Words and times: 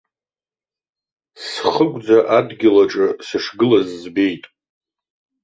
Схыгәӡа 1.47 2.17
адгьыл 2.37 2.77
аҿы 2.83 3.05
сышгылаз 3.27 3.87
збеит. 4.01 4.43